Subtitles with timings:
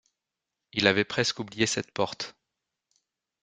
[0.73, 2.35] Il avait presque oublié cette porte.